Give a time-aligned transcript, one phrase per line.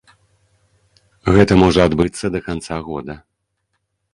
[1.35, 3.13] Гэта можа адбыцца да канца года.